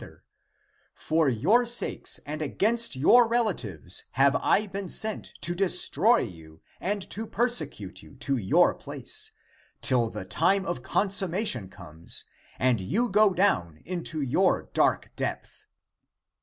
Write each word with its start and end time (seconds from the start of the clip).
For 0.01 0.19
for 0.95 1.29
your 1.29 1.63
sakes 1.67 2.19
and 2.25 2.41
against 2.41 2.95
your 2.95 3.27
relatives 3.27 4.05
have 4.13 4.35
I 4.37 4.65
been 4.65 4.89
sent 4.89 5.31
to 5.41 5.53
destroy 5.53 6.21
you 6.21 6.59
and 6.79 7.07
to 7.11 7.27
persecute 7.27 8.01
you 8.01 8.15
to 8.15 8.35
your 8.35 8.73
place, 8.73 9.29
till 9.79 10.09
the 10.09 10.25
time 10.25 10.65
of 10.65 10.81
consummation 10.81 11.69
comes 11.69 12.25
and 12.57 12.81
you 12.81 13.09
go 13.09 13.31
down 13.35 13.77
into 13.85 14.21
your 14.21 14.71
dark 14.73 15.15
depth." 15.15 15.67